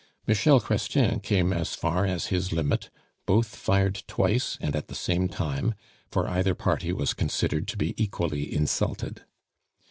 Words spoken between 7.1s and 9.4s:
considered to be equally insulted.